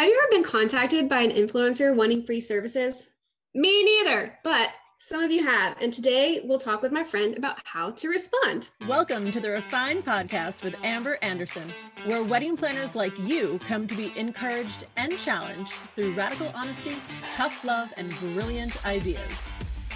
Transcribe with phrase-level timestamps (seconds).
[0.00, 3.10] Have you ever been contacted by an influencer wanting free services?
[3.54, 5.76] Me neither, but some of you have.
[5.78, 8.70] And today we'll talk with my friend about how to respond.
[8.88, 11.70] Welcome to the Refine Podcast with Amber Anderson,
[12.06, 16.96] where wedding planners like you come to be encouraged and challenged through radical honesty,
[17.30, 19.52] tough love, and brilliant ideas.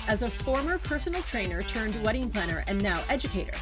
[0.06, 3.56] As a former personal trainer turned wedding planner and now educator,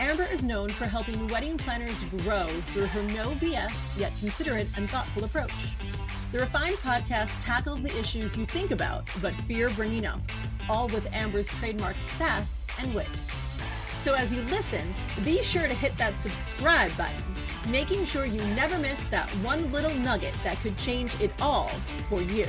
[0.00, 4.88] Amber is known for helping wedding planners grow through her no BS yet considerate and
[4.88, 5.74] thoughtful approach.
[6.30, 10.20] The Refined podcast tackles the issues you think about but fear bringing up,
[10.68, 13.08] all with Amber's trademark sass and wit.
[13.96, 14.94] So as you listen,
[15.24, 17.24] be sure to hit that subscribe button,
[17.68, 21.68] making sure you never miss that one little nugget that could change it all
[22.08, 22.46] for you.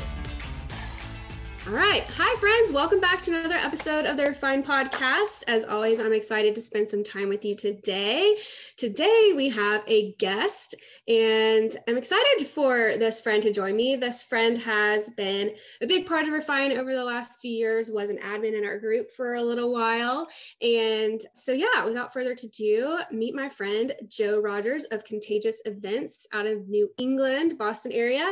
[1.68, 2.04] All right.
[2.04, 2.72] Hi, friends.
[2.72, 5.44] Welcome back to another episode of the Refine Podcast.
[5.45, 8.38] As always, I'm excited to spend some time with you today.
[8.77, 10.73] Today, we have a guest,
[11.08, 13.98] and I'm excited for this friend to join me.
[13.98, 15.52] This friend has been
[15.82, 18.80] a big part of Refine over the last few years, was an admin in our
[18.80, 20.27] group for a little while.
[20.62, 26.48] And so, yeah, without further ado, meet my friend, Joe Rogers of Contagious Events out
[26.48, 28.32] of New England, Boston area.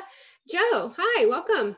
[0.50, 1.76] Joe, hi, welcome.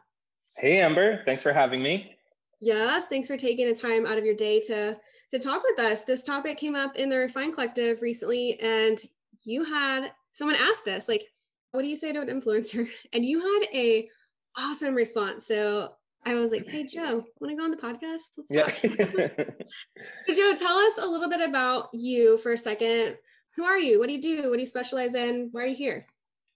[0.59, 1.21] Hey, Amber.
[1.23, 2.17] Thanks for having me.
[2.59, 4.99] Yes, thanks for taking a time out of your day to
[5.31, 6.03] to talk with us.
[6.03, 9.01] This topic came up in the Refine Collective recently, and
[9.45, 11.23] you had someone ask this, like,
[11.71, 14.09] "What do you say to an influencer?" And you had a
[14.57, 15.47] awesome response.
[15.47, 15.93] So
[16.25, 18.31] I was like, "Hey, Joe, want to go on the podcast?
[18.37, 19.55] Let's talk."
[20.27, 23.17] So, Joe, tell us a little bit about you for a second.
[23.55, 23.97] Who are you?
[23.97, 24.49] What do you do?
[24.49, 25.49] What do you specialize in?
[25.53, 26.05] Why are you here?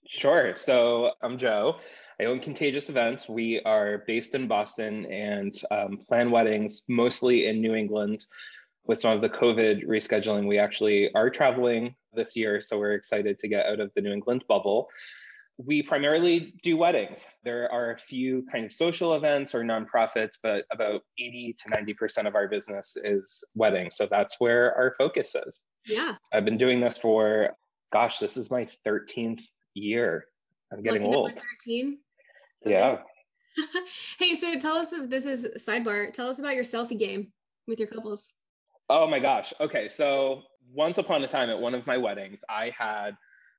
[0.05, 0.57] Sure.
[0.57, 1.77] So I'm Joe.
[2.23, 3.27] I own Contagious Events.
[3.27, 8.25] We are based in Boston and um, plan weddings mostly in New England.
[8.85, 12.61] With some of the COVID rescheduling, we actually are traveling this year.
[12.61, 14.89] So we're excited to get out of the New England bubble.
[15.57, 17.27] We primarily do weddings.
[17.43, 22.25] There are a few kind of social events or nonprofits, but about 80 to 90%
[22.25, 23.97] of our business is weddings.
[23.97, 25.63] So that's where our focus is.
[25.85, 26.15] Yeah.
[26.31, 27.49] I've been doing this for,
[27.91, 29.41] gosh, this is my 13th
[29.73, 30.25] year.
[30.71, 31.41] I'm getting Looking old.
[31.59, 31.97] 13
[32.65, 32.97] yeah.
[34.19, 36.11] hey, so tell us if this is sidebar.
[36.11, 37.31] Tell us about your selfie game
[37.67, 38.33] with your couples.
[38.89, 39.53] Oh my gosh.
[39.59, 39.87] Okay.
[39.87, 40.41] So
[40.73, 43.15] once upon a time at one of my weddings, I had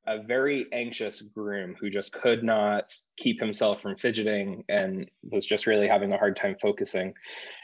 [0.06, 5.66] a very anxious groom who just could not keep himself from fidgeting and was just
[5.66, 7.14] really having a hard time focusing.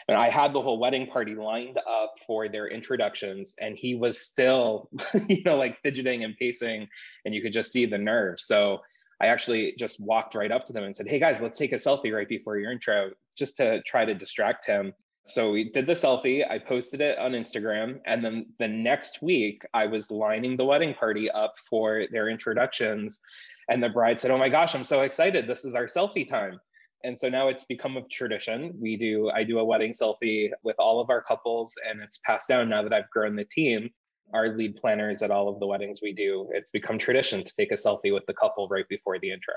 [0.08, 4.20] And I had the whole wedding party lined up for their introductions, and he was
[4.20, 4.88] still,
[5.28, 6.88] you know, like fidgeting and pacing,
[7.24, 8.46] and you could just see the nerves.
[8.46, 8.80] So
[9.20, 11.76] I actually just walked right up to them and said, Hey guys, let's take a
[11.76, 14.92] selfie right before your intro, just to try to distract him.
[15.26, 16.48] So we did the selfie.
[16.50, 18.00] I posted it on Instagram.
[18.06, 23.20] And then the next week, I was lining the wedding party up for their introductions.
[23.68, 25.46] And the bride said, Oh my gosh, I'm so excited.
[25.46, 26.58] This is our selfie time.
[27.04, 28.74] And so now it's become a tradition.
[28.78, 32.48] We do, I do a wedding selfie with all of our couples, and it's passed
[32.48, 33.90] down now that I've grown the team
[34.32, 37.72] our lead planners at all of the weddings we do, it's become tradition to take
[37.72, 39.54] a selfie with the couple right before the intro.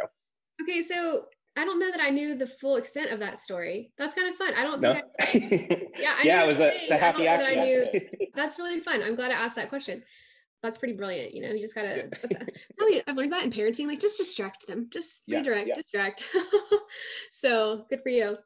[0.61, 1.25] Okay, so
[1.55, 3.91] I don't know that I knew the full extent of that story.
[3.97, 4.53] That's kind of fun.
[4.55, 4.95] I don't think.
[4.95, 5.75] No?
[5.75, 7.91] I, yeah, I yeah, it was a, a happy accident.
[7.91, 9.03] That knew, that's really fun.
[9.03, 10.03] I'm glad I asked that question.
[10.63, 11.35] That's pretty brilliant.
[11.35, 12.09] You know, you just gotta.
[12.31, 12.43] Yeah.
[12.81, 13.87] Oh, I've learned that in parenting.
[13.87, 14.87] Like, just distract them.
[14.91, 15.75] Just yes, redirect, yeah.
[15.75, 16.25] distract.
[17.31, 18.37] so good for you.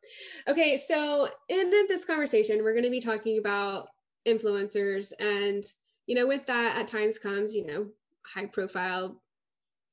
[0.47, 3.87] Okay, so in this conversation, we're going to be talking about
[4.27, 5.63] influencers and
[6.07, 7.87] you know, with that at times comes, you know,
[8.25, 9.21] high profile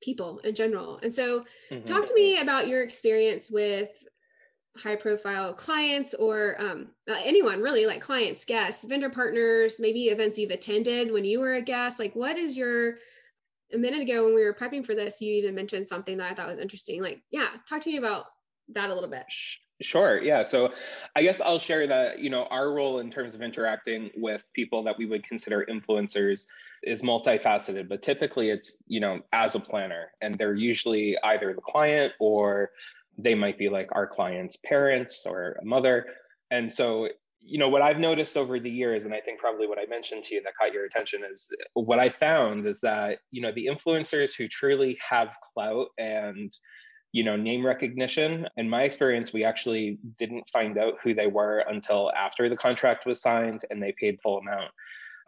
[0.02, 0.98] people in general.
[1.02, 1.84] And so, mm-hmm.
[1.84, 3.90] talk to me about your experience with
[4.76, 10.38] high profile clients or um, uh, anyone really like clients, guests, vendor partners, maybe events
[10.38, 11.98] you've attended when you were a guest.
[11.98, 12.96] Like, what is your
[13.72, 16.34] a minute ago when we were prepping for this, you even mentioned something that I
[16.34, 17.02] thought was interesting.
[17.02, 18.26] Like, yeah, talk to me about
[18.68, 19.24] that a little bit.
[19.82, 20.22] Sure.
[20.22, 20.44] Yeah.
[20.44, 20.72] So
[21.16, 24.84] I guess I'll share that, you know, our role in terms of interacting with people
[24.84, 26.46] that we would consider influencers
[26.84, 31.60] is multifaceted, but typically it's, you know, as a planner, and they're usually either the
[31.60, 32.70] client or
[33.18, 36.06] they might be like our client's parents or a mother.
[36.52, 37.08] And so,
[37.40, 40.24] you know, what I've noticed over the years, and I think probably what I mentioned
[40.24, 43.66] to you that caught your attention is what I found is that, you know, the
[43.66, 46.52] influencers who truly have clout and
[47.14, 48.46] you know name recognition.
[48.56, 53.06] In my experience we actually didn't find out who they were until after the contract
[53.06, 54.72] was signed and they paid full amount.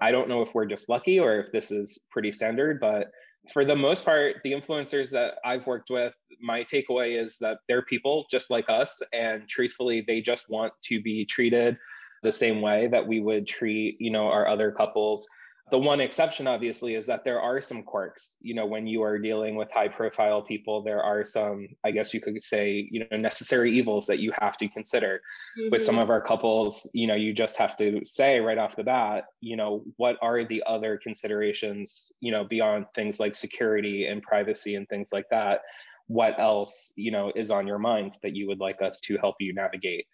[0.00, 3.12] I don't know if we're just lucky or if this is pretty standard but
[3.52, 6.12] for the most part the influencers that i've worked with
[6.42, 11.00] my takeaway is that they're people just like us and truthfully they just want to
[11.00, 11.78] be treated
[12.24, 15.28] the same way that we would treat you know our other couples
[15.72, 18.36] The one exception, obviously, is that there are some quirks.
[18.40, 22.14] You know, when you are dealing with high profile people, there are some, I guess
[22.14, 25.20] you could say, you know, necessary evils that you have to consider.
[25.58, 25.70] Mm-hmm.
[25.72, 26.02] With some mm-hmm.
[26.02, 29.56] of our couples, you know, you just have to say right off the bat, you
[29.56, 34.88] know, what are the other considerations, you know, beyond things like security and privacy and
[34.88, 35.62] things like that?
[36.06, 39.34] What else, you know, is on your mind that you would like us to help
[39.40, 40.06] you navigate?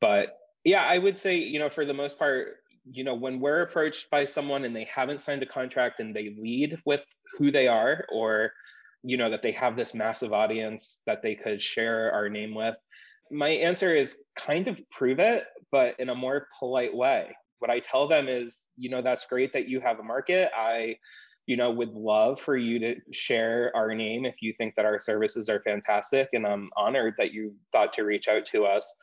[0.00, 2.58] But yeah, I would say, you know, for the most part,
[2.90, 6.34] you know, when we're approached by someone and they haven't signed a contract and they
[6.40, 7.02] lead with
[7.36, 8.52] who they are or,
[9.02, 12.74] you know, that they have this massive audience that they could share our name with,
[13.30, 17.36] my answer is kind of prove it, but in a more polite way.
[17.60, 20.50] What I tell them is, you know, that's great that you have a market.
[20.56, 20.96] I,
[21.46, 24.98] you know, would love for you to share our name if you think that our
[25.00, 26.28] services are fantastic.
[26.32, 28.94] And I'm honored that you thought to reach out to us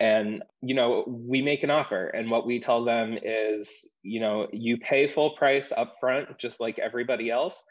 [0.00, 4.48] and you know we make an offer and what we tell them is you know
[4.52, 7.64] you pay full price up front just like everybody else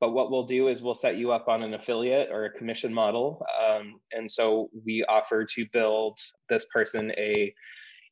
[0.00, 2.92] but what we'll do is we'll set you up on an affiliate or a commission
[2.92, 3.44] model.
[3.66, 6.18] Um, and so we offer to build
[6.48, 7.54] this person a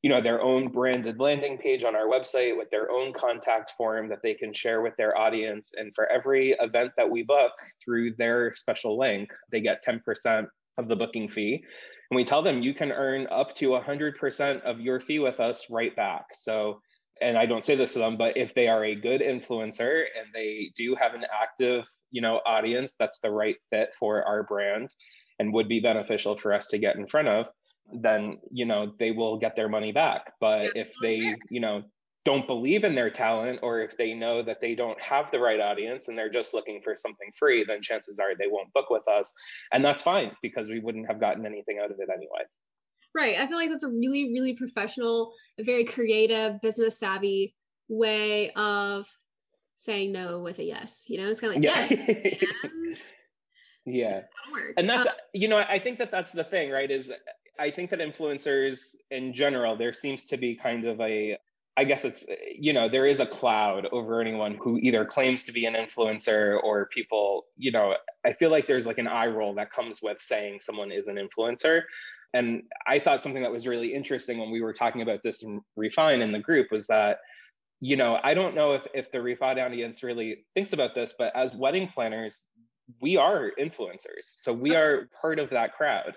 [0.02, 4.08] you know their own branded landing page on our website with their own contact form
[4.10, 5.72] that they can share with their audience.
[5.76, 10.88] And for every event that we book through their special link they get 10% of
[10.88, 11.64] the booking fee
[12.10, 15.66] and we tell them you can earn up to 100% of your fee with us
[15.70, 16.26] right back.
[16.34, 16.80] So,
[17.20, 20.26] and I don't say this to them, but if they are a good influencer and
[20.34, 24.94] they do have an active, you know, audience that's the right fit for our brand
[25.38, 27.46] and would be beneficial for us to get in front of,
[27.92, 30.32] then, you know, they will get their money back.
[30.40, 31.82] But if they, you know,
[32.24, 35.60] don't believe in their talent or if they know that they don't have the right
[35.60, 39.06] audience and they're just looking for something free then chances are they won't book with
[39.08, 39.32] us.
[39.72, 42.44] And that's fine because we wouldn't have gotten anything out of it anyway.
[43.14, 43.38] Right.
[43.38, 47.54] I feel like that's a really really professional very creative business savvy
[47.88, 49.06] way of
[49.76, 51.28] saying no with a yes you know?
[51.28, 51.86] It's kind of like yeah.
[51.90, 53.02] yes and
[53.94, 54.20] yeah.
[54.78, 57.12] And that's um, you know i think that that's the thing right is
[57.58, 61.38] I think that influencers in general, there seems to be kind of a
[61.76, 62.24] I guess it's,
[62.56, 66.62] you know, there is a cloud over anyone who either claims to be an influencer
[66.62, 70.20] or people, you know, I feel like there's like an eye roll that comes with
[70.20, 71.82] saying someone is an influencer.
[72.32, 75.62] And I thought something that was really interesting when we were talking about this in
[75.76, 77.18] Refine in the group was that,
[77.80, 81.34] you know, I don't know if, if the Refine audience really thinks about this, but
[81.34, 82.44] as wedding planners,
[83.00, 84.22] we are influencers.
[84.22, 86.14] So we are part of that crowd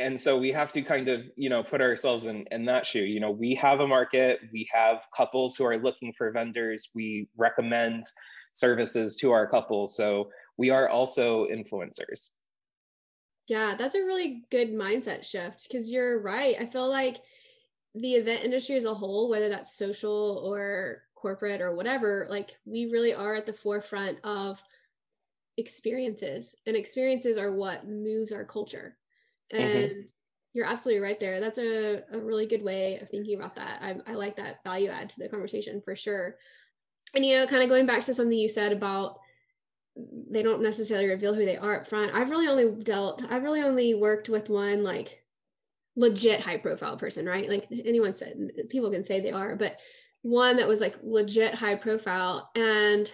[0.00, 3.02] and so we have to kind of you know put ourselves in in that shoe.
[3.02, 7.28] You know we have a market we have couples who are looking for vendors we
[7.36, 8.06] recommend
[8.52, 12.30] services to our couples so we are also influencers.
[13.46, 16.56] Yeah that's a really good mindset shift because you're right.
[16.58, 17.18] I feel like
[17.94, 22.86] the event industry as a whole whether that's social or corporate or whatever like we
[22.86, 24.62] really are at the forefront of
[25.56, 28.96] experiences and experiences are what moves our culture.
[29.52, 30.00] And mm-hmm.
[30.52, 31.40] you're absolutely right there.
[31.40, 33.80] That's a, a really good way of thinking about that.
[33.82, 36.36] I, I like that value add to the conversation for sure.
[37.14, 39.18] And, you know, kind of going back to something you said about
[40.30, 42.14] they don't necessarily reveal who they are up front.
[42.14, 45.22] I've really only dealt, I've really only worked with one like
[45.96, 47.48] legit high profile person, right?
[47.48, 48.36] Like anyone said,
[48.68, 49.76] people can say they are, but
[50.22, 52.50] one that was like legit high profile.
[52.54, 53.12] And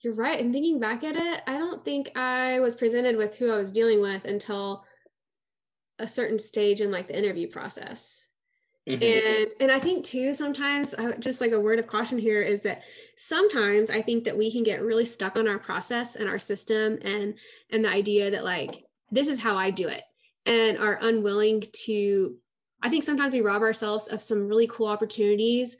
[0.00, 0.40] you're right.
[0.40, 3.72] And thinking back at it, I don't think I was presented with who I was
[3.72, 4.84] dealing with until
[5.98, 8.28] a certain stage in like the interview process.
[8.88, 9.02] Mm-hmm.
[9.02, 12.82] And and I think too sometimes just like a word of caution here is that
[13.16, 16.98] sometimes I think that we can get really stuck on our process and our system
[17.02, 17.34] and
[17.70, 20.02] and the idea that like this is how I do it
[20.44, 22.36] and are unwilling to
[22.80, 25.76] I think sometimes we rob ourselves of some really cool opportunities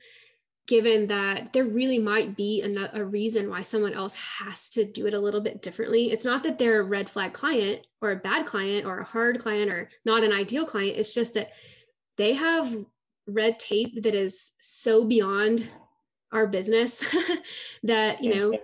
[0.67, 5.07] given that there really might be a, a, reason why someone else has to do
[5.07, 6.11] it a little bit differently.
[6.11, 9.39] It's not that they're a red flag client or a bad client or a hard
[9.39, 10.97] client or not an ideal client.
[10.97, 11.53] It's just that
[12.17, 12.85] they have
[13.29, 15.71] red tape that is so beyond
[16.33, 17.05] our business
[17.85, 18.59] that, you know,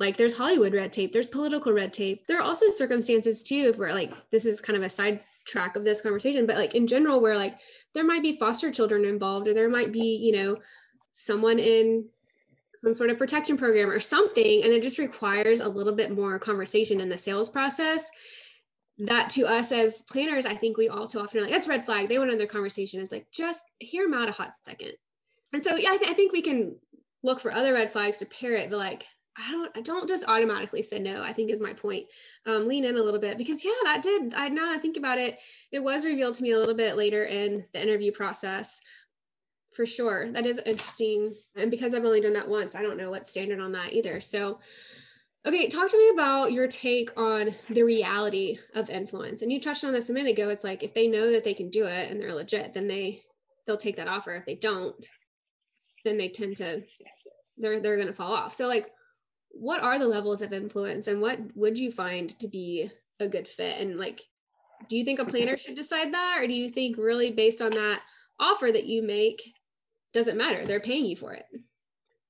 [0.00, 2.26] like there's Hollywood red tape, there's political red tape.
[2.26, 5.76] There are also circumstances too, if we're like, this is kind of a side track
[5.76, 7.58] of this conversation, but like in general, where like
[7.94, 10.56] there might be foster children involved or there might be, you know,
[11.12, 12.06] someone in
[12.74, 16.38] some sort of protection program or something and it just requires a little bit more
[16.38, 18.10] conversation in the sales process.
[18.98, 21.84] That to us as planners i think we all too often are like that's red
[21.86, 22.08] flag.
[22.08, 23.00] They want another conversation.
[23.00, 24.92] It's like just hear them out a hot second.
[25.52, 26.76] And so yeah I, th- I think we can
[27.22, 29.04] look for other red flags to pair it but like
[29.38, 32.06] i don't I don't just automatically say no i think is my point.
[32.46, 35.18] Um, lean in a little bit because yeah that did i now i think about
[35.18, 35.38] it
[35.70, 38.82] it was revealed to me a little bit later in the interview process
[39.74, 40.30] for sure.
[40.32, 41.34] That is interesting.
[41.56, 44.20] And because I've only done that once, I don't know what standard on that either.
[44.20, 44.60] So,
[45.46, 49.42] okay, talk to me about your take on the reality of influence.
[49.42, 50.50] And you touched on this a minute ago.
[50.50, 53.22] It's like if they know that they can do it and they're legit, then they
[53.66, 54.34] they'll take that offer.
[54.34, 55.06] If they don't,
[56.04, 56.82] then they tend to
[57.56, 58.54] they're they're going to fall off.
[58.54, 58.90] So like
[59.52, 63.46] what are the levels of influence and what would you find to be a good
[63.46, 64.22] fit and like
[64.88, 67.70] do you think a planner should decide that or do you think really based on
[67.70, 68.00] that
[68.40, 69.40] offer that you make
[70.12, 70.64] doesn't matter.
[70.64, 71.44] They're paying you for it.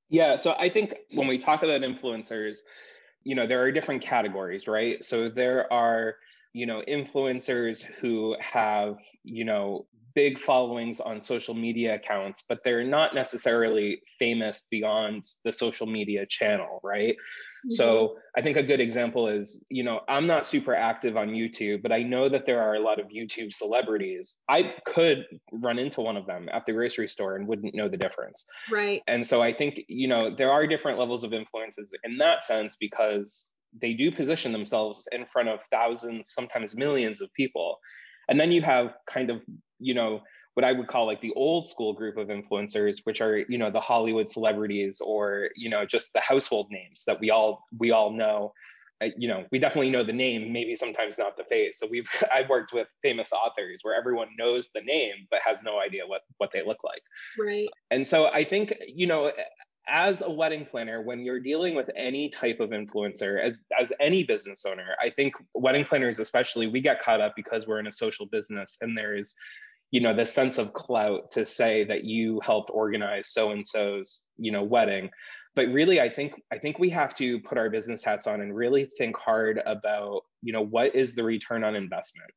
[0.08, 0.36] Yeah.
[0.36, 2.58] So I think when we talk about influencers,
[3.24, 5.02] you know, there are different categories, right?
[5.02, 6.16] So there are,
[6.52, 12.84] you know, influencers who have, you know, big followings on social media accounts, but they're
[12.84, 17.16] not necessarily famous beyond the social media channel, right?
[17.64, 17.74] Mm-hmm.
[17.74, 21.82] So I think a good example is, you know, I'm not super active on YouTube,
[21.82, 24.40] but I know that there are a lot of YouTube celebrities.
[24.48, 27.96] I could run into one of them at the grocery store and wouldn't know the
[27.96, 28.44] difference.
[28.70, 29.02] Right.
[29.06, 32.76] And so I think, you know, there are different levels of influences in that sense
[32.78, 37.78] because they do position themselves in front of thousands, sometimes millions of people.
[38.28, 39.44] And then you have kind of
[39.82, 40.20] you know
[40.54, 43.70] what I would call like the old school group of influencers, which are you know
[43.70, 48.10] the Hollywood celebrities or you know just the household names that we all we all
[48.10, 48.52] know.
[49.00, 51.80] Uh, you know, we definitely know the name, maybe sometimes not the face.
[51.80, 55.80] So we've I've worked with famous authors where everyone knows the name but has no
[55.80, 57.02] idea what what they look like.
[57.38, 57.68] Right.
[57.90, 59.32] And so I think you know
[59.88, 64.22] as a wedding planner when you're dealing with any type of influencer as as any
[64.22, 67.92] business owner i think wedding planners especially we get caught up because we're in a
[67.92, 69.34] social business and there's
[69.92, 74.24] you know the sense of clout to say that you helped organize so and so's
[74.36, 75.08] you know wedding
[75.54, 78.56] but really i think i think we have to put our business hats on and
[78.56, 82.30] really think hard about you know what is the return on investment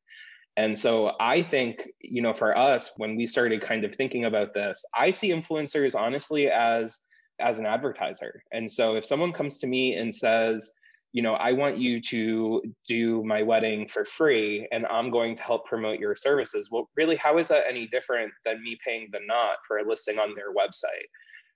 [0.58, 4.54] and so I think, you know, for us, when we started kind of thinking about
[4.54, 6.98] this, I see influencers honestly as
[7.38, 8.42] as an advertiser.
[8.52, 10.70] And so if someone comes to me and says,
[11.12, 15.42] you know, I want you to do my wedding for free and I'm going to
[15.42, 16.68] help promote your services.
[16.70, 20.18] Well, really, how is that any different than me paying the knot for a listing
[20.18, 21.06] on their website?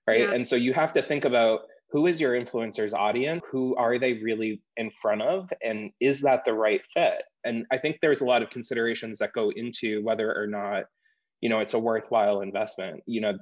[0.07, 0.21] Right.
[0.21, 0.33] Yeah.
[0.33, 3.41] And so you have to think about who is your influencer's audience?
[3.51, 5.49] Who are they really in front of?
[5.61, 7.21] And is that the right fit?
[7.43, 10.85] And I think there's a lot of considerations that go into whether or not
[11.41, 13.03] you know it's a worthwhile investment.
[13.05, 13.33] You know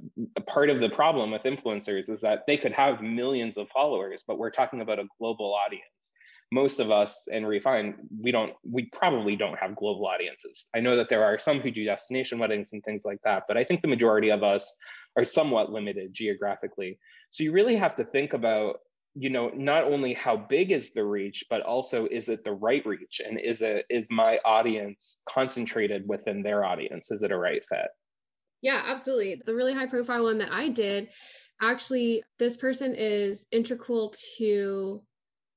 [0.48, 4.38] part of the problem with influencers is that they could have millions of followers but
[4.38, 6.14] we're talking about a global audience.
[6.52, 10.68] Most of us in refine we don't we probably don't have global audiences.
[10.76, 13.58] I know that there are some who do destination weddings and things like that but
[13.58, 14.76] i think the majority of us
[15.18, 17.00] are somewhat limited geographically.
[17.32, 18.78] So you really have to think about
[19.20, 22.86] you know not only how big is the reach but also is it the right
[22.86, 23.22] reach?
[23.26, 27.12] And is it is my audience concentrated within their audience?
[27.12, 27.90] Is it a right fit?
[28.62, 29.42] Yeah absolutely.
[29.46, 31.10] The really high profile one that i did
[31.62, 35.04] actually this person is integral to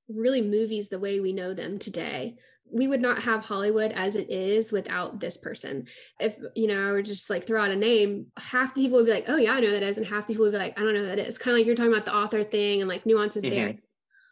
[0.08, 2.36] really movies the way we know them today
[2.72, 5.86] we would not have Hollywood as it is without this person.
[6.18, 9.06] If, you know, I would just like throw out a name, half the people would
[9.06, 9.98] be like, oh, yeah, I know that is.
[9.98, 11.38] And half the people would be like, I don't know that is.
[11.38, 13.54] Kind of like you're talking about the author thing and like nuances mm-hmm.
[13.54, 13.74] there.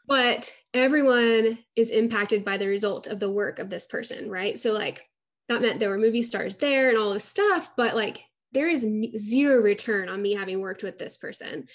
[0.07, 4.59] But everyone is impacted by the result of the work of this person, right?
[4.59, 5.07] So, like,
[5.49, 8.89] that meant there were movie stars there and all this stuff, but like, there is
[9.17, 11.69] zero return on me having worked with this person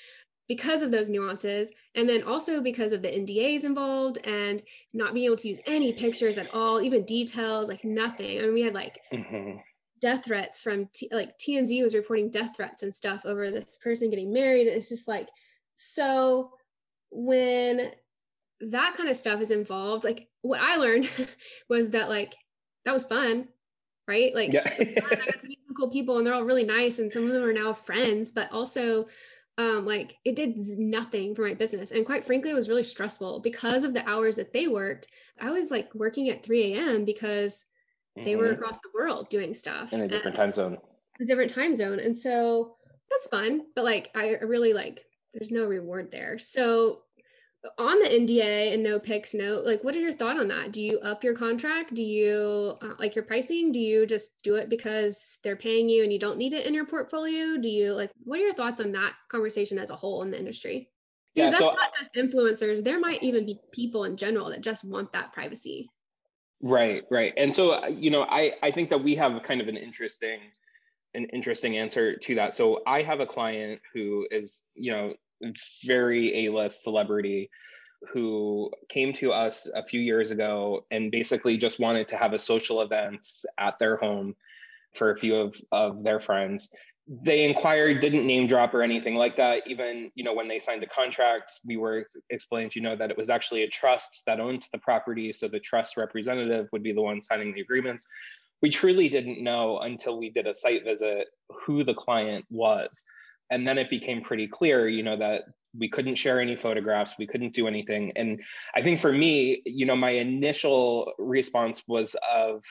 [0.47, 4.61] because of those nuances and then also because of the NDAs involved and
[4.93, 8.53] not being able to use any pictures at all even details like nothing I mean
[8.53, 9.57] we had like mm-hmm.
[10.01, 14.09] death threats from T- like TMZ was reporting death threats and stuff over this person
[14.09, 15.29] getting married it's just like
[15.75, 16.51] so
[17.11, 17.91] when
[18.61, 21.09] that kind of stuff is involved like what I learned
[21.69, 22.35] was that like
[22.85, 23.47] that was fun
[24.07, 24.61] right like yeah.
[24.79, 27.31] I got to meet some cool people and they're all really nice and some of
[27.31, 29.07] them are now friends but also
[29.57, 31.91] um, like it did nothing for my business.
[31.91, 35.07] And quite frankly, it was really stressful because of the hours that they worked.
[35.39, 37.05] I was like working at 3 a.m.
[37.05, 37.65] because
[38.17, 38.25] mm-hmm.
[38.25, 38.61] they were mm-hmm.
[38.61, 40.77] across the world doing stuff in a different time zone.
[41.21, 41.99] A different time zone.
[41.99, 42.75] And so
[43.09, 43.61] that's fun.
[43.75, 46.37] But like I really like there's no reward there.
[46.37, 47.01] So
[47.77, 50.71] on the NDA and no pics note, like what is your thought on that?
[50.71, 51.93] Do you up your contract?
[51.93, 53.71] Do you uh, like your pricing?
[53.71, 56.73] Do you just do it because they're paying you and you don't need it in
[56.73, 57.57] your portfolio?
[57.57, 60.39] Do you like what are your thoughts on that conversation as a whole in the
[60.39, 60.89] industry?
[61.33, 62.83] Because yeah, so, that's not just influencers.
[62.83, 65.89] There might even be people in general that just want that privacy.
[66.61, 67.33] Right, right.
[67.35, 70.39] And so uh, you know, I I think that we have kind of an interesting
[71.15, 72.55] an interesting answer to that.
[72.55, 75.13] So I have a client who is, you know,
[75.85, 77.49] very A-list celebrity
[78.11, 82.39] who came to us a few years ago and basically just wanted to have a
[82.39, 83.27] social event
[83.57, 84.35] at their home
[84.93, 86.69] for a few of, of their friends.
[87.07, 89.67] They inquired didn't name drop or anything like that.
[89.67, 93.11] Even you know when they signed the contract we were ex- explained you know that
[93.11, 96.93] it was actually a trust that owned the property so the trust representative would be
[96.93, 98.07] the one signing the agreements.
[98.61, 103.05] We truly didn't know until we did a site visit who the client was
[103.51, 105.43] and then it became pretty clear you know that
[105.77, 108.11] we couldn't share any photographs we couldn't do anything.
[108.15, 108.41] And
[108.75, 112.63] i think for me you know my initial response was of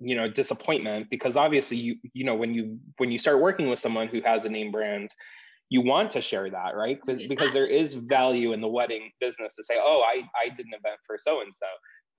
[0.00, 3.78] you know disappointment because obviously you you know when you when you start working with
[3.78, 5.10] someone who has a name brand
[5.70, 6.98] you want to share that right?
[7.04, 10.66] Because because there is value in the wedding business to say oh i i did
[10.66, 11.66] an event for so and so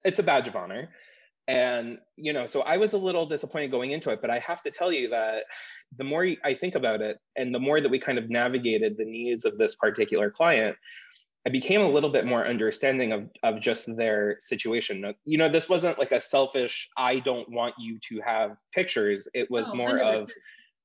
[0.04, 0.90] it's a badge of honor
[1.50, 4.62] and you know so i was a little disappointed going into it but i have
[4.62, 5.44] to tell you that
[5.98, 9.04] the more i think about it and the more that we kind of navigated the
[9.04, 10.78] needs of this particular client
[11.48, 15.16] I became a little bit more understanding of, of just their situation.
[15.24, 19.26] You know, this wasn't like a selfish, I don't want you to have pictures.
[19.34, 20.16] It was oh, more 100%.
[20.16, 20.32] of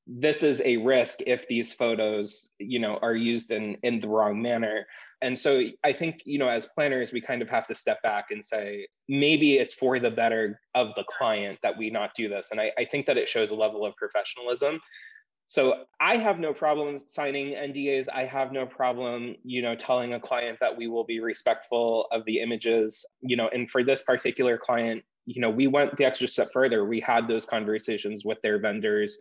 [0.06, 4.40] this is a risk if these photos, you know, are used in in the wrong
[4.40, 4.87] manner.
[5.23, 8.26] And so I think, you know, as planners, we kind of have to step back
[8.30, 12.49] and say, maybe it's for the better of the client that we not do this.
[12.50, 14.80] And I, I think that it shows a level of professionalism
[15.46, 18.06] so I have no problem signing NDAs.
[18.12, 22.25] I have no problem, you know, telling a client that we will be respectful of
[22.25, 26.28] the images, you know, and for this particular client, you know, we went the extra
[26.28, 26.84] step further.
[26.84, 29.18] We had those conversations with their vendors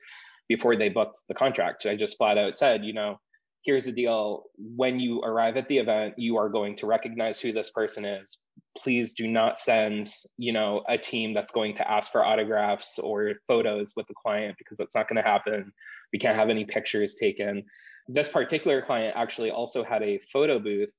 [0.48, 1.86] before they booked the contract.
[1.86, 3.20] I just flat out said, you know,
[3.64, 4.44] here's the deal.
[4.58, 8.40] When you arrive at the event, you are going to recognize who this person is.
[8.78, 13.34] Please do not send, you know, a team that's going to ask for autographs or
[13.48, 15.72] photos with the client because that's not going to happen
[16.14, 17.66] we can't have any pictures taken.
[18.08, 20.94] This particular client actually also had a photo booth.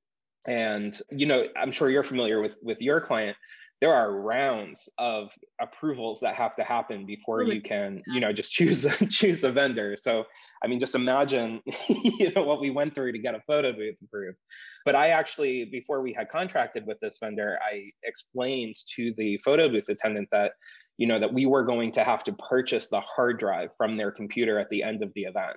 [0.46, 3.36] And, you know, I'm sure you're familiar with, with your client.
[3.80, 8.32] There are rounds of approvals that have to happen before oh you can, you know,
[8.32, 9.96] just choose choose a vendor.
[9.96, 10.24] So
[10.62, 13.96] I mean, just imagine, you know, what we went through to get a photo booth
[14.02, 14.38] approved.
[14.86, 19.68] But I actually, before we had contracted with this vendor, I explained to the photo
[19.68, 20.52] booth attendant that
[20.96, 24.12] you know, that we were going to have to purchase the hard drive from their
[24.12, 25.56] computer at the end of the event.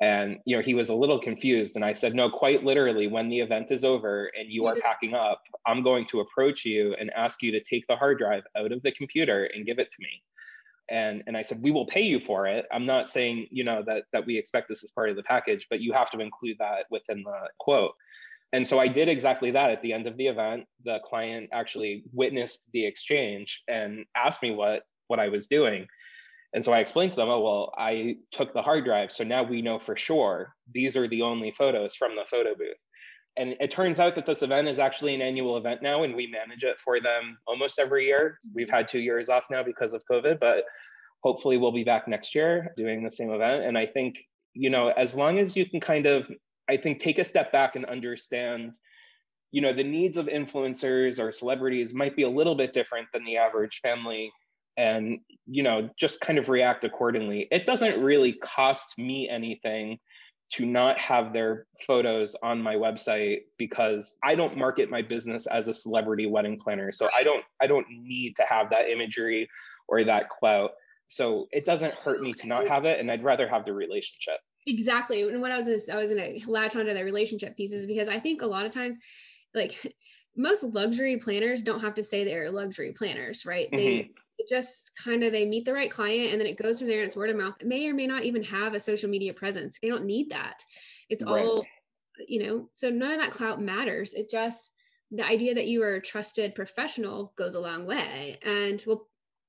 [0.00, 1.74] And you know, he was a little confused.
[1.74, 5.14] And I said, no, quite literally, when the event is over and you are packing
[5.14, 8.70] up, I'm going to approach you and ask you to take the hard drive out
[8.70, 10.22] of the computer and give it to me.
[10.90, 12.66] And, and I said, we will pay you for it.
[12.72, 15.66] I'm not saying, you know, that that we expect this as part of the package,
[15.68, 17.92] but you have to include that within the quote.
[18.52, 20.64] And so I did exactly that at the end of the event.
[20.84, 25.86] The client actually witnessed the exchange and asked me what what I was doing.
[26.54, 29.12] And so I explained to them, oh, well, I took the hard drive.
[29.12, 32.76] So now we know for sure these are the only photos from the photo booth.
[33.36, 36.26] And it turns out that this event is actually an annual event now, and we
[36.26, 38.38] manage it for them almost every year.
[38.52, 40.64] We've had two years off now because of COVID, but
[41.22, 43.64] hopefully we'll be back next year doing the same event.
[43.64, 44.18] And I think,
[44.54, 46.28] you know, as long as you can kind of
[46.68, 48.78] I think take a step back and understand,
[49.50, 53.24] you know, the needs of influencers or celebrities might be a little bit different than
[53.24, 54.30] the average family
[54.78, 57.48] and, you know, just kind of react accordingly.
[57.50, 59.98] It doesn't really cost me anything
[60.50, 65.68] to not have their photos on my website because I don't market my business as
[65.68, 66.90] a celebrity wedding planner.
[66.92, 69.48] So I don't I don't need to have that imagery
[69.88, 70.70] or that clout.
[71.08, 74.38] So it doesn't hurt me to not have it and I'd rather have the relationship.
[74.66, 75.22] Exactly.
[75.22, 78.20] And what I was gonna, I was gonna latch onto the relationship pieces because I
[78.20, 78.96] think a lot of times,
[79.54, 79.94] like
[80.36, 83.66] most luxury planners don't have to say they're luxury planners, right?
[83.66, 83.76] Mm-hmm.
[83.76, 84.10] They
[84.48, 87.06] just kind of they meet the right client and then it goes from there and
[87.06, 87.54] it's word of mouth.
[87.60, 89.78] It may or may not even have a social media presence.
[89.80, 90.62] They don't need that.
[91.08, 91.44] It's right.
[91.44, 91.66] all,
[92.26, 94.14] you know, so none of that clout matters.
[94.14, 94.74] It just
[95.10, 99.08] the idea that you are a trusted professional goes a long way and will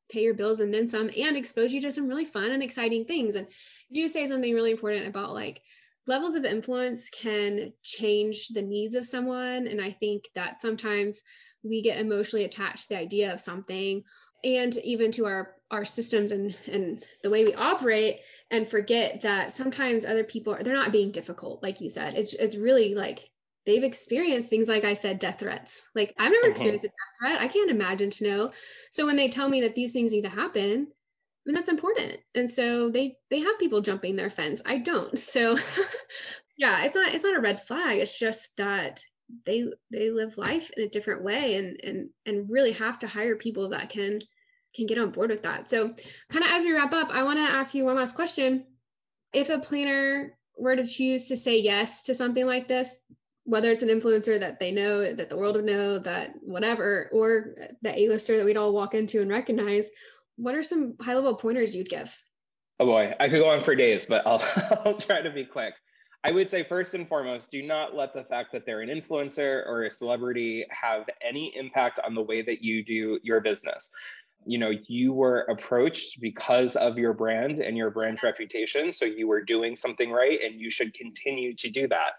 [0.10, 3.06] pay your bills and then some and expose you to some really fun and exciting
[3.06, 3.36] things.
[3.36, 3.48] And
[3.92, 5.62] do say something really important about like
[6.08, 9.68] levels of influence can change the needs of someone.
[9.68, 11.22] And I think that sometimes
[11.64, 14.04] we get emotionally attached to the idea of something
[14.44, 18.20] and even to our our systems and and the way we operate
[18.52, 22.16] and forget that sometimes other people they're not being difficult like you said.
[22.16, 23.30] It's it's really like
[23.66, 25.90] they've experienced things like i said death threats.
[25.96, 26.52] Like i've never mm-hmm.
[26.52, 27.42] experienced a death threat.
[27.42, 28.52] I can't imagine to know.
[28.92, 32.18] So when they tell me that these things need to happen I mean that's important.
[32.36, 34.62] And so they they have people jumping their fence.
[34.66, 35.18] I don't.
[35.20, 35.58] So
[36.58, 38.00] yeah it's not it's not a red flag.
[38.00, 39.04] It's just that
[39.46, 43.36] they they live life in a different way and and and really have to hire
[43.36, 44.20] people that can
[44.76, 45.94] can get on board with that so
[46.30, 48.66] kind of as we wrap up i want to ask you one last question
[49.34, 52.98] if a planner were to choose to say yes to something like this
[53.50, 57.56] whether it's an influencer that they know that the world would know that whatever or
[57.82, 59.90] the a-lister that we'd all walk into and recognize
[60.36, 62.16] what are some high level pointers you'd give?
[62.80, 64.42] Oh boy, I could go on for days, but I'll,
[64.86, 65.74] I'll try to be quick.
[66.24, 69.66] I would say first and foremost, do not let the fact that they're an influencer
[69.66, 73.90] or a celebrity have any impact on the way that you do your business.
[74.46, 78.92] You know, you were approached because of your brand and your brand reputation.
[78.92, 82.14] So you were doing something right and you should continue to do that.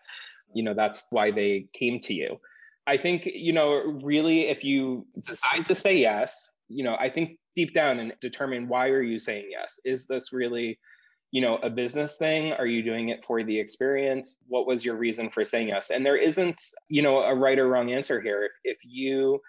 [0.54, 2.40] You know, that's why they came to you.
[2.86, 7.38] I think, you know, really, if you decide to say yes, you know, I think
[7.54, 9.78] deep down and determine why are you saying yes?
[9.84, 10.78] Is this really
[11.31, 12.53] you know a business thing?
[12.53, 14.38] Are you doing it for the experience?
[14.49, 15.90] What was your reason for saying yes?
[15.90, 18.45] And there isn't you know a right or wrong answer here.
[18.45, 19.40] If, if you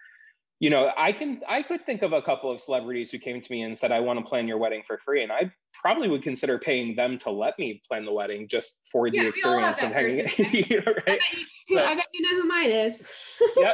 [0.61, 3.51] you know i can i could think of a couple of celebrities who came to
[3.51, 6.21] me and said i want to plan your wedding for free and i probably would
[6.21, 9.91] consider paying them to let me plan the wedding just for yeah, the experience of
[9.91, 11.07] hanging you know, right?
[11.07, 13.09] I bet you, so, I bet you know who mine is.
[13.57, 13.73] Yeah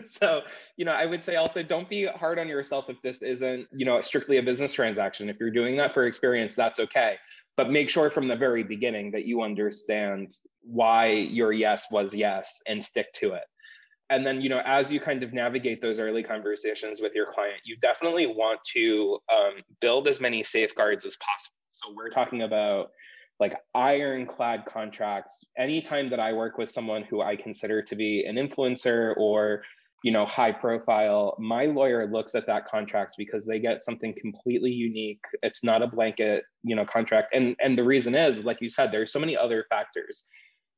[0.04, 0.42] so
[0.76, 3.86] you know i would say also don't be hard on yourself if this isn't you
[3.86, 5.30] know strictly a business transaction.
[5.30, 7.16] If you're doing that for experience that's okay
[7.58, 10.30] but make sure from the very beginning that you understand
[10.62, 13.42] why your yes was yes and stick to it.
[14.10, 17.60] And then you know as you kind of navigate those early conversations with your client
[17.64, 21.56] you definitely want to um, build as many safeguards as possible.
[21.68, 22.90] So we're talking about
[23.40, 25.44] like ironclad contracts.
[25.58, 29.62] Anytime that i work with someone who i consider to be an influencer or
[30.02, 31.36] you know high profile.
[31.38, 35.22] My lawyer looks at that contract because they get something completely unique.
[35.42, 37.34] It's not a blanket you know contract.
[37.34, 40.24] And and the reason is like you said there's so many other factors.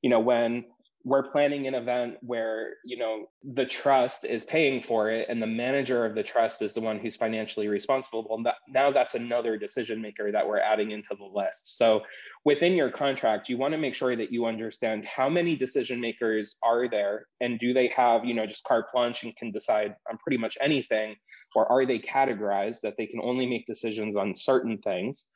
[0.02, 0.64] You know when
[1.04, 5.46] we're planning an event where you know the trust is paying for it and the
[5.46, 9.56] manager of the trust is the one who's financially responsible well that, now that's another
[9.56, 11.78] decision maker that we're adding into the list.
[11.78, 12.02] So
[12.44, 16.56] within your contract you want to make sure that you understand how many decision makers
[16.62, 20.18] are there and do they have you know just carte blanche and can decide on
[20.18, 21.16] pretty much anything
[21.54, 25.30] or are they categorized that they can only make decisions on certain things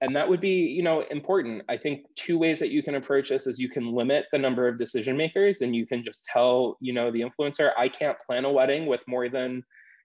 [0.00, 1.62] and that would be you know important.
[1.68, 4.66] I think two ways that you can approach this is you can limit the number
[4.66, 8.44] of decision makers and you can just tell you know the influencer i can't plan
[8.44, 9.62] a wedding with more than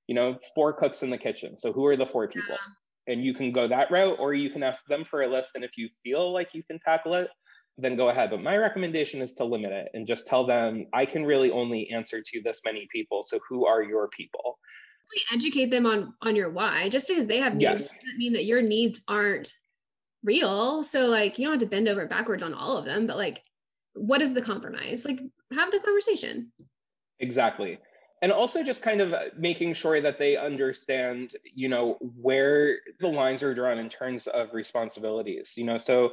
[0.07, 1.57] you know four cooks in the kitchen.
[1.57, 2.57] So who are the four people?
[3.07, 5.51] And you can go that route or you can ask them for a list.
[5.53, 7.29] And if you feel like you can tackle it
[7.77, 8.29] then go ahead.
[8.29, 11.89] But my recommendation is to limit it and just tell them i can really only
[11.89, 13.23] answer to this many people.
[13.23, 14.59] So who are your people?
[15.33, 16.89] Educate them on on your why.
[16.89, 17.89] Just because they have needs yes.
[17.91, 19.51] doesn't mean that your needs aren't
[20.25, 20.83] real.
[20.83, 23.43] So like you don't have to bend over backwards on all of them, but like
[23.93, 25.05] what is the compromise?
[25.05, 25.21] Like
[25.57, 26.51] have the conversation.
[27.19, 27.79] Exactly.
[28.21, 33.43] And also just kind of making sure that they understand, you know, where the lines
[33.43, 35.53] are drawn in terms of responsibilities.
[35.55, 36.11] You know, so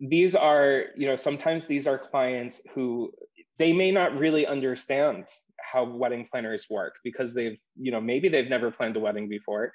[0.00, 3.12] these are, you know, sometimes these are clients who
[3.58, 5.28] they may not really understand
[5.60, 9.72] how wedding planners work because they've, you know, maybe they've never planned a wedding before.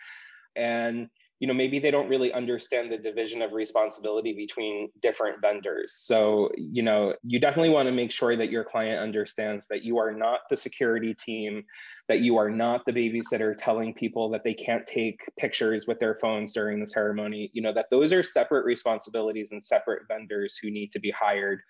[0.56, 1.10] And
[1.40, 5.94] you know maybe they don't really understand the division of responsibility between different vendors.
[5.94, 9.98] So you know you definitely want to make sure that your client understands that you
[9.98, 11.64] are not the security team
[12.08, 16.16] that you are not the babysitter telling people that they can't take pictures with their
[16.16, 17.50] phones during the ceremony.
[17.54, 21.62] You know that those are separate responsibilities and separate vendors who need to be hired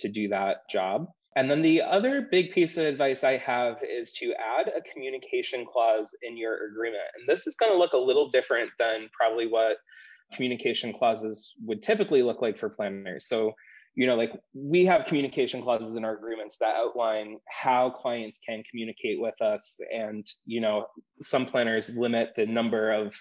[0.00, 4.12] to do that job and then the other big piece of advice I have is
[4.14, 7.04] to add a communication clause in your agreement.
[7.18, 9.78] And this is going to look a little different than probably what
[10.34, 13.28] communication clauses would typically look like for planners.
[13.28, 13.52] So,
[13.94, 18.62] you know, like we have communication clauses in our agreements that outline how clients can
[18.70, 19.78] communicate with us.
[19.92, 20.86] And, you know,
[21.22, 23.14] some planners limit the number of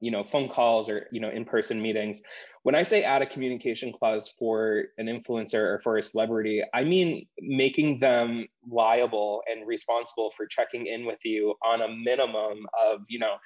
[0.00, 2.22] you know phone calls or you know in-person meetings.
[2.62, 6.82] When i say add a communication clause for an influencer or for a celebrity i
[6.82, 13.02] mean making them liable and responsible for checking in with you on a minimum of
[13.08, 13.36] you know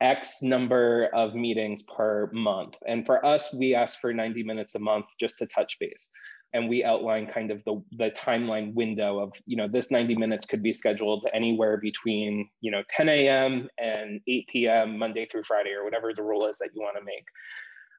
[0.00, 2.76] x number of meetings per month.
[2.88, 6.10] And for us we ask for 90 minutes a month just to touch base
[6.54, 10.44] and we outline kind of the, the timeline window of you know this 90 minutes
[10.44, 15.70] could be scheduled anywhere between you know 10 a.m and 8 p.m monday through friday
[15.70, 17.24] or whatever the rule is that you want to make.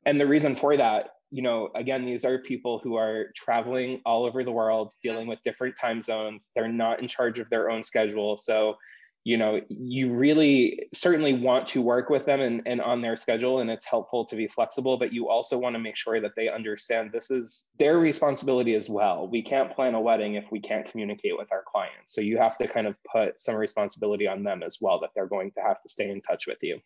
[0.06, 4.26] And the reason for that you know again these are people who are traveling all
[4.26, 6.52] over the world dealing with different time zones.
[6.56, 8.38] They're not in charge of their own schedule.
[8.38, 8.76] So
[9.24, 13.60] you know you really certainly want to work with them and, and on their schedule
[13.60, 16.50] and it's helpful to be flexible but you also want to make sure that they
[16.50, 19.28] understand this is their responsibility as well.
[19.28, 22.14] We can't plan a wedding if we can't communicate with our clients.
[22.14, 25.28] So you have to kind of put some responsibility on them as well that they're
[25.28, 26.80] going to have to stay in touch with you.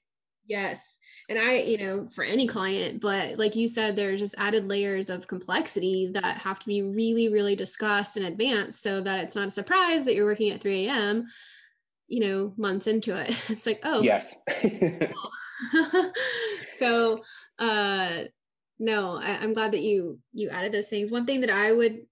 [0.45, 0.97] Yes.
[1.30, 5.10] And I, you know, for any client, but like you said, there's just added layers
[5.10, 9.47] of complexity that have to be really, really discussed in advance so that it's not
[9.47, 11.28] a surprise that you're working at 3 a.m
[12.08, 13.30] you know months into it.
[13.50, 14.41] It's like oh yes.
[16.65, 17.22] so
[17.60, 18.24] uh
[18.80, 21.12] no, I, I'm glad that you you added those things.
[21.12, 22.06] One thing that I would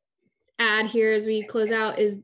[0.58, 2.19] add here as we close out is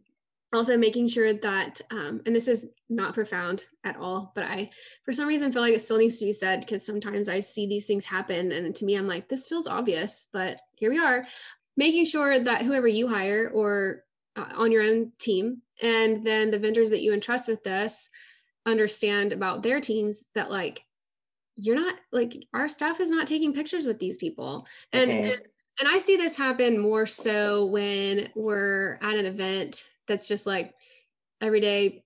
[0.54, 4.70] also making sure that um, and this is not profound at all but i
[5.06, 7.66] for some reason feel like it still needs to be said because sometimes i see
[7.66, 11.26] these things happen and to me i'm like this feels obvious but here we are.
[11.78, 14.04] Making sure that whoever you hire or
[14.36, 15.62] uh, on your own team.
[15.82, 18.10] And then the vendors that you entrust with this
[18.66, 20.84] understand about their teams that like
[21.58, 24.66] you're not like our staff is not taking pictures with these people.
[24.94, 25.42] And, and
[25.80, 30.74] and I see this happen more so when we're at an event that's just like
[31.42, 32.04] everyday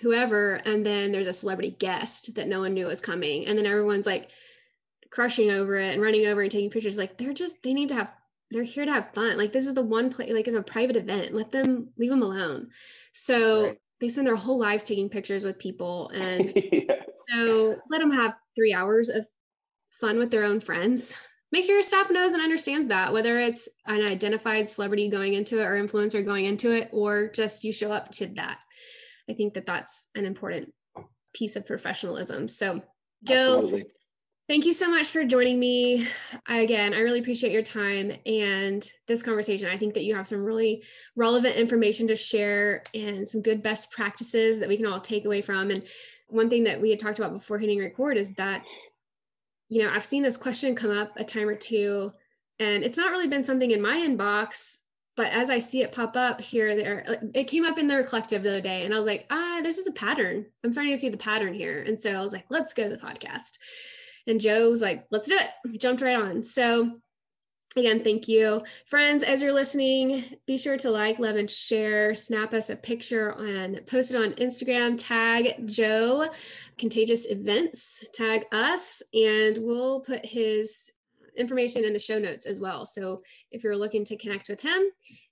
[0.00, 3.46] whoever and then there's a celebrity guest that no one knew was coming.
[3.46, 4.30] And then everyone's like
[5.10, 6.98] crushing over it and running over and taking pictures.
[6.98, 8.12] Like they're just they need to have
[8.50, 10.96] they're here to have fun like this is the one place like it's a private
[10.96, 12.68] event let them leave them alone
[13.12, 13.78] so right.
[14.00, 17.02] they spend their whole lives taking pictures with people and yes.
[17.28, 19.26] so let them have three hours of
[20.00, 21.18] fun with their own friends
[21.52, 25.60] make sure your staff knows and understands that whether it's an identified celebrity going into
[25.60, 28.58] it or influencer going into it or just you show up to that
[29.28, 30.72] i think that that's an important
[31.34, 32.80] piece of professionalism so
[33.24, 33.84] joe Absolutely.
[34.48, 36.06] Thank you so much for joining me
[36.48, 40.44] again i really appreciate your time and this conversation i think that you have some
[40.44, 40.82] really
[41.16, 45.42] relevant information to share and some good best practices that we can all take away
[45.42, 45.82] from and
[46.28, 48.66] one thing that we had talked about before hitting record is that
[49.68, 52.12] you know, I've seen this question come up a time or two,
[52.58, 54.80] and it's not really been something in my inbox,
[55.16, 57.04] but as I see it pop up here, there,
[57.34, 59.78] it came up in their collective the other day, and I was like, ah, this
[59.78, 60.46] is a pattern.
[60.64, 62.88] I'm starting to see the pattern here, and so I was like, let's go to
[62.88, 63.58] the podcast.
[64.26, 65.48] And Joe was like, let's do it.
[65.64, 66.42] We jumped right on.
[66.42, 66.98] So
[67.76, 68.62] Again, thank you.
[68.86, 72.14] Friends, as you're listening, be sure to like, love, and share.
[72.14, 74.96] Snap us a picture and post it on Instagram.
[74.98, 76.26] Tag Joe
[76.78, 80.90] Contagious Events, tag us, and we'll put his
[81.36, 82.86] information in the show notes as well.
[82.86, 84.82] So if you're looking to connect with him,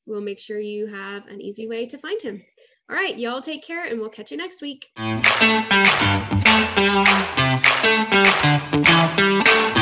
[0.04, 2.44] we'll make sure you have an easy way to find him.
[2.90, 4.90] All right, y'all take care, and we'll catch you next week.
[6.54, 6.78] Thank
[9.18, 9.73] you.